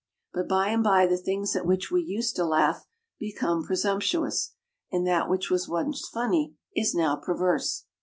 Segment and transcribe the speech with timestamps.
[0.33, 2.87] But by and by the things at which we used to laugh
[3.19, 4.55] become presumptuous,
[4.91, 7.85] and that which was once funny is now perverse.